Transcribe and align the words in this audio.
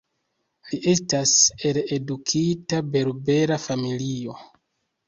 Li 0.69 0.79
estas 0.91 1.33
el 1.71 1.79
edukita 1.99 2.81
berbera 2.97 3.63
familio. 3.69 4.41